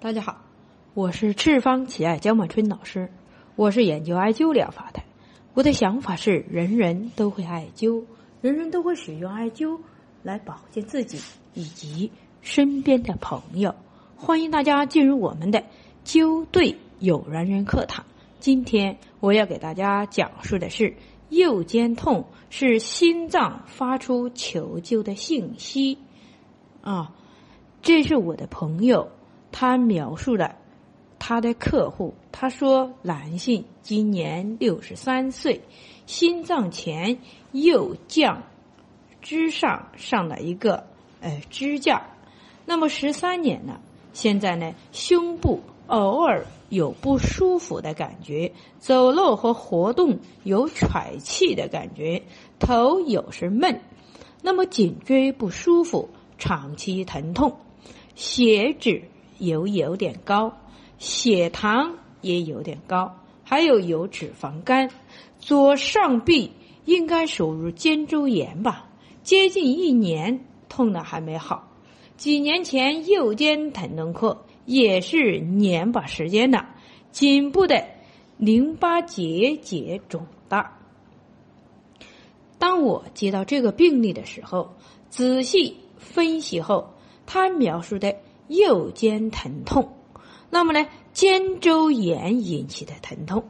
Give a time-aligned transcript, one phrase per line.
[0.00, 0.44] 大家好，
[0.94, 3.10] 我是赤方奇爱江满春老师，
[3.56, 5.02] 我是研究艾灸疗法的。
[5.54, 8.04] 我的想法是，人人都会艾灸，
[8.40, 9.80] 人人都会使用艾灸
[10.22, 11.18] 来保健自己
[11.52, 13.74] 以及身边的朋友。
[14.14, 15.64] 欢迎大家进入我们的
[16.04, 18.04] 灸对有缘人课堂。
[18.38, 20.94] 今天我要给大家讲述的是
[21.28, 25.98] 右肩痛是心脏发出求救的信息
[26.82, 27.12] 啊，
[27.82, 29.10] 这是我的朋友。
[29.50, 30.56] 他描述了
[31.18, 35.60] 他的客户，他说男性今年六十三岁，
[36.06, 37.18] 心脏前
[37.52, 38.44] 右降
[39.20, 40.84] 之上上了一个
[41.20, 42.06] 呃支架，
[42.64, 43.80] 那么十三年了，
[44.12, 52.22] 现在呢胸部偶尔有不舒服的感觉，走路和活动有喘气的感觉，
[52.60, 53.80] 头有时闷，
[54.42, 57.56] 那么颈椎不舒服，长期疼痛，
[58.14, 59.02] 血脂。
[59.38, 60.52] 有有点高，
[60.98, 64.90] 血糖也有点高，还有有脂肪肝，
[65.38, 66.50] 左上臂
[66.84, 68.88] 应该属于肩周炎吧？
[69.22, 71.68] 接近一年痛的还没好，
[72.16, 76.66] 几年前右肩疼痛课也是年把时间了，
[77.12, 77.84] 颈部的
[78.36, 80.78] 淋巴结节肿大。
[82.58, 84.74] 当我接到这个病例的时候，
[85.10, 86.94] 仔细分析后，
[87.24, 88.16] 他描述的。
[88.48, 89.92] 右肩疼痛，
[90.50, 93.44] 那么呢，肩周炎引起的疼痛，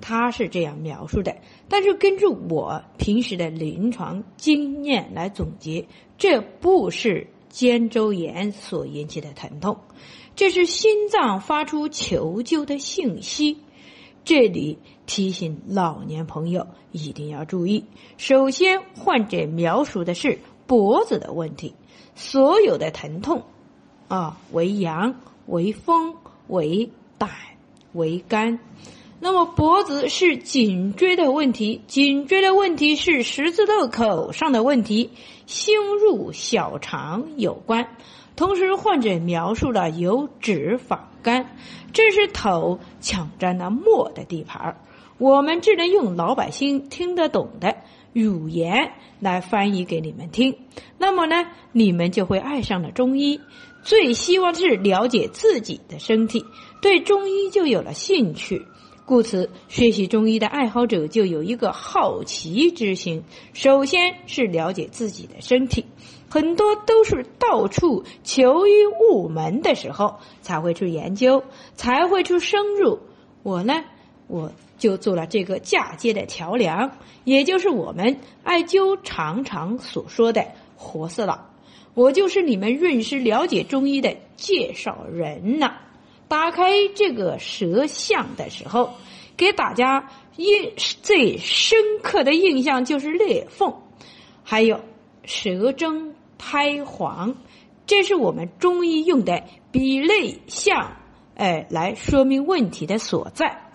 [0.00, 1.36] 他是这样描述的。
[1.68, 5.86] 但是根据我平时的临床经验来总结，
[6.16, 9.78] 这不是肩周炎所引起的疼痛，
[10.34, 13.58] 这是心脏发出求救的信息。
[14.24, 17.84] 这里提醒老年朋友一定要注意。
[18.16, 21.74] 首先，患者描述的是脖子的问题，
[22.14, 23.44] 所有的疼痛。
[24.08, 25.14] 啊，为阳，
[25.46, 26.14] 为风，
[26.48, 27.28] 为胆，
[27.92, 28.58] 为肝。
[29.18, 35.10] 那么脖子是颈椎的问题，颈椎的问题是十字路口上的问题，
[35.46, 37.88] 心入小肠有关。
[38.36, 41.56] 同时，患者描述了有脂肪肝，
[41.94, 44.76] 这是头抢占了末的地盘儿
[45.18, 47.76] 我们只能用老百姓听得懂的
[48.12, 50.56] 语言来翻译给你们听。
[50.98, 53.40] 那么呢，你们就会爱上了中医。
[53.82, 56.44] 最希望是了解自己的身体，
[56.82, 58.66] 对中医就有了兴趣。
[59.04, 63.22] 故此，学习中医的爱好者就有一个好奇之心。
[63.52, 65.84] 首先是了解自己的身体，
[66.28, 68.72] 很多都是到处求医
[69.12, 71.44] 问门的时候才会去研究，
[71.76, 72.98] 才会去深入。
[73.44, 73.84] 我呢，
[74.26, 76.90] 我就做了这个嫁接的桥梁，
[77.24, 80.44] 也就是我们艾灸常常所说的
[80.76, 81.50] 活色了。
[81.94, 85.72] 我就是你们认识了解中医的介绍人呢。
[86.28, 88.90] 打开这个舌象的时候，
[89.36, 93.72] 给大家印最深刻的印象就是裂缝，
[94.42, 94.80] 还有
[95.24, 97.34] 舌征苔黄，
[97.86, 100.96] 这是我们中医用的比类象，
[101.36, 103.65] 哎，来说明问题的所在。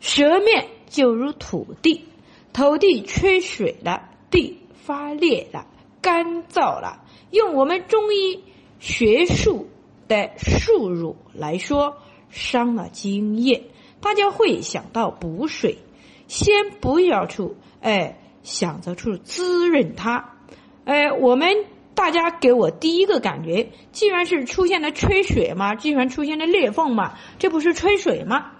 [0.00, 2.04] 舌面就如土地，
[2.52, 5.66] 土地缺水了，地发裂了，
[6.00, 7.02] 干燥了。
[7.30, 8.42] 用我们中医
[8.78, 9.68] 学术
[10.06, 11.98] 的术语来说，
[12.30, 13.64] 伤了津液，
[14.00, 15.78] 大家会想到补水，
[16.26, 17.48] 先不要去
[17.80, 20.36] 哎想着去滋润它，
[20.84, 28.52] 哎，我们大家给我第一个感觉，既然是出现了缺水嘛，既然出现了裂缝嘛，这不是缺水吗？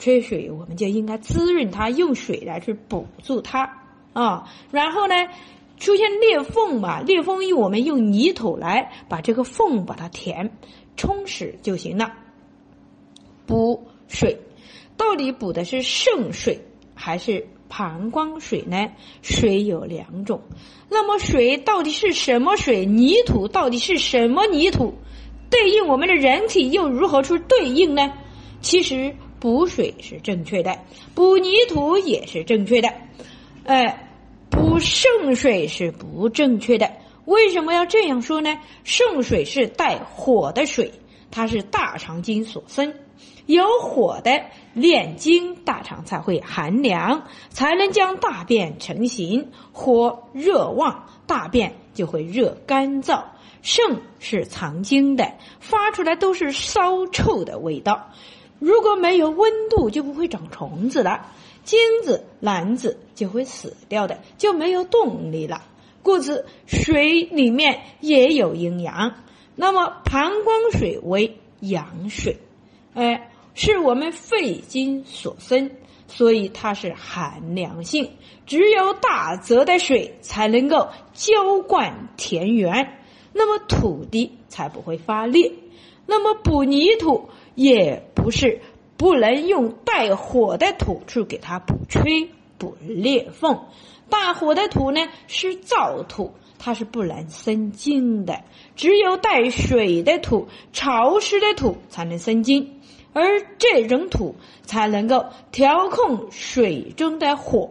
[0.00, 3.70] 缺水，我们就应该滋润它，用水来去补助它
[4.12, 5.14] 啊，然后呢？
[5.78, 7.00] 出现裂缝嘛？
[7.00, 10.50] 裂缝用我们用泥土来把这个缝把它填
[10.94, 12.12] 充实就行了。
[13.46, 14.38] 补水，
[14.98, 16.60] 到底补的是肾水
[16.94, 18.90] 还是膀胱水呢？
[19.22, 20.42] 水有两种，
[20.90, 22.84] 那么水到底是什么水？
[22.84, 24.92] 泥土到底是什么泥土？
[25.48, 28.12] 对应我们的人体又如何去对应呢？
[28.60, 30.78] 其实补水是正确的，
[31.14, 32.92] 补泥土也是正确的，
[33.64, 34.06] 哎。
[34.52, 36.90] 补肾水是不正确的，
[37.24, 38.58] 为什么要这样说呢？
[38.82, 40.92] 肾水是带火的水，
[41.30, 42.92] 它是大肠经所生，
[43.46, 44.42] 有火的
[44.74, 49.52] 炼精，大肠才会寒凉，才能将大便成型。
[49.70, 53.22] 火热旺，大便就会热干燥。
[53.62, 58.10] 肾是藏精的，发出来都是骚臭的味道。
[58.60, 61.32] 如果没有温度，就不会长虫子了。
[61.64, 65.62] 精子、卵子就会死掉的，就没有动力了。
[66.02, 69.14] 故此，水里面也有阴阳。
[69.56, 72.38] 那么，膀胱水为阳水，
[72.94, 75.70] 哎，是我们肺经所生，
[76.08, 78.12] 所以它是寒凉性。
[78.46, 82.98] 只有大泽的水才能够浇灌田园，
[83.34, 85.52] 那么土地才不会发裂。
[86.06, 88.60] 那么补泥土也不是
[88.96, 93.58] 不能用带火的土去给它补吹、补裂缝。
[94.10, 98.42] 大火的土呢是燥土，它是不能生金的。
[98.76, 102.80] 只有带水的土、潮湿的土才能生金，
[103.12, 104.34] 而这种土
[104.66, 107.70] 才能够调控水中的火。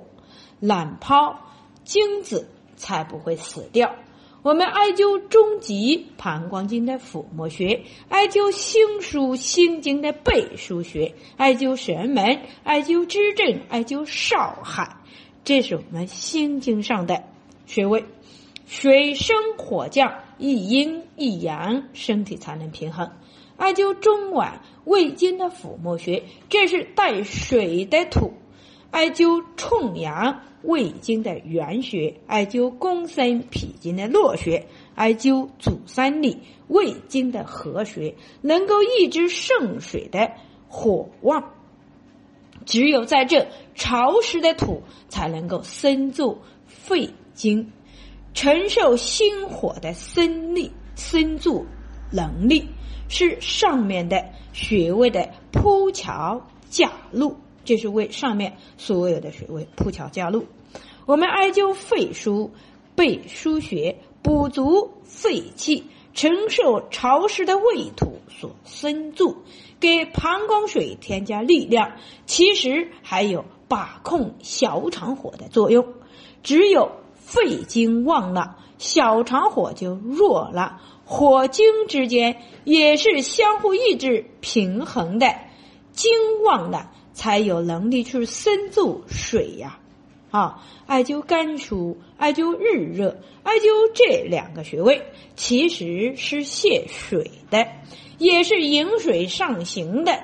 [0.60, 1.40] 懒泡
[1.84, 3.96] 精子才不会死掉。
[4.41, 14.95] 我们艾灸中极膀胱经的腹膜穴，艾灸心腧心经的背腧穴，艾灸神门，艾灸支正，艾灸少海，
[15.44, 17.24] 这是我们心经上的
[17.65, 18.06] 穴位。
[18.65, 23.12] 水生火降，一阴一阳，身体才能平衡。
[23.57, 28.31] 艾灸中脘胃经的腹膜穴，这是带水的土。
[28.91, 40.31] 艾灸冲阳胃经的原穴，艾灸公孙脾经的络穴，艾灸足三里胃经的合穴，能够抑制肾水的
[40.68, 41.53] 火旺。
[42.65, 47.71] 只有在这潮湿的土，才能够生助肺经，
[48.33, 51.65] 承受心火的生力、生助
[52.12, 52.68] 能力，
[53.07, 57.38] 是上面的穴位的铺桥架路。
[57.69, 60.48] 就是为上面所有的水位铺桥架路。
[61.06, 62.50] 我们艾灸肺腧、
[62.95, 65.83] 背腧穴，补足肺气，
[66.16, 69.38] 承受潮湿的胃土所生住，
[69.80, 71.92] 给膀胱水添加力量。
[72.25, 75.86] 其实还有把控小肠火的作用。
[76.42, 80.81] 只有肺经旺了，小肠火就弱了。
[81.06, 85.36] 火经之间也是相互抑制、平衡的。
[85.92, 86.12] 经
[86.44, 86.92] 旺了。
[87.19, 89.77] 才有能力去生住水呀，
[90.31, 95.01] 啊，艾灸肝腧、艾灸日热、艾灸这两个穴位，
[95.36, 97.68] 其实是泄水的，
[98.19, 100.18] 也是引水上行的。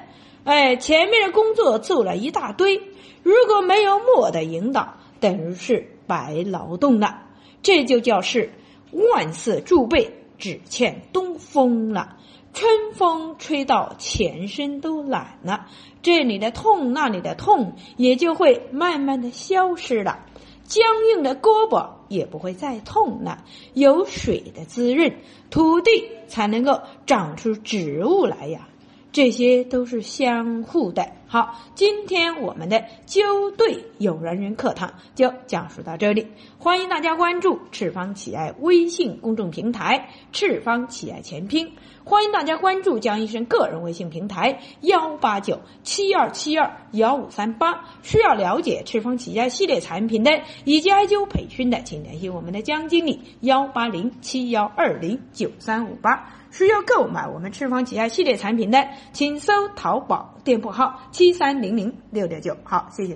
[0.46, 2.82] 哎，前面的工作做了一大堆，
[3.24, 7.24] 如果没有墨的引导，等于是白劳动了。
[7.62, 8.54] 这就叫是
[8.94, 12.16] 万事贮备，只欠东风了。
[12.56, 15.68] 春风吹到全身都懒了，
[16.02, 20.26] 这里的痛，那里的痛，也就会慢慢的消失了。
[20.64, 20.82] 僵
[21.12, 23.44] 硬的胳膊也不会再痛了。
[23.74, 25.18] 有水的滋润，
[25.50, 25.92] 土地
[26.28, 28.70] 才能够长出植物来呀。
[29.12, 31.12] 这些都是相互的。
[31.28, 36.28] 好，今天我们的灸对有缘人课堂就讲述到这里，
[36.60, 41.74] 欢迎大家关注赤方企爱微信公众平台“赤方企爱全拼”，
[42.06, 47.84] 欢迎大家关注江医生个人微信平台幺八九七二七二幺五三八。
[48.04, 56.32] 需要了解赤方企业系列产品的以及艾灸培训的，请联系我们的江经理幺八零七幺二零九三五八。
[56.52, 62.56] 需要购买我们赤方企业系列产品的，请搜淘宝店铺号七三零零六六九。
[62.64, 63.14] 好，谢谢。